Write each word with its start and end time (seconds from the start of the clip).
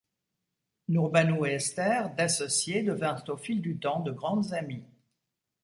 Nurbanu 0.87 1.45
et 1.47 1.51
Esther, 1.53 2.15
d'associées 2.15 2.81
devinrent 2.81 3.23
au 3.29 3.37
fil 3.37 3.61
du 3.61 3.77
temps 3.77 3.99
de 3.99 4.11
grandes 4.11 4.51
amies. 4.51 4.87